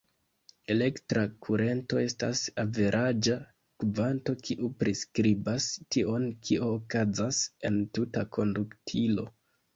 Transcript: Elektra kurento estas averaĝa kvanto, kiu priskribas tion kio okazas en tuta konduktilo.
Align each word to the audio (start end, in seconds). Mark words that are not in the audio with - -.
Elektra 0.75 1.25
kurento 1.47 1.99
estas 2.03 2.41
averaĝa 2.63 3.35
kvanto, 3.83 4.35
kiu 4.49 4.71
priskribas 4.81 5.69
tion 5.99 6.27
kio 6.49 6.73
okazas 6.81 7.45
en 7.71 7.81
tuta 7.99 8.27
konduktilo. 8.41 9.31